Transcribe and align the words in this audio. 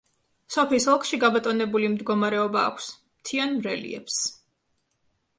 სოფიის 0.53 0.85
ოლქში 0.93 1.17
გაბატონებული 1.23 1.91
მდგომარეობა 1.95 2.63
აქვს, 2.69 2.87
მთიან 3.19 3.53
რელიეფს. 3.67 4.17